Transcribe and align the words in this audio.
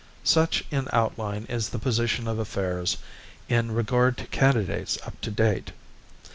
Such 0.23 0.63
in 0.71 0.87
outline 0.91 1.45
is 1.45 1.69
the 1.69 1.77
position 1.77 2.27
of 2.27 2.39
affairs 2.39 2.97
in 3.47 3.71
regard 3.71 4.17
to 4.17 4.25
candidates 4.25 4.97
up 5.05 5.21
to 5.21 5.29
date. 5.29 5.73